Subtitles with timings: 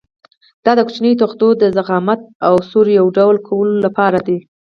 [0.65, 4.37] دا د کوچنیو تختو د ضخامت او سور یو ډول کولو لپاره ده.